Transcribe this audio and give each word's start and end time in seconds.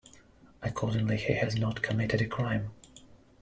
Accordingly, 0.63 1.15
he 1.17 1.33
has 1.33 1.57
not 1.57 1.83
committed 1.83 2.21
a 2.21 2.25
crime. 2.25 2.71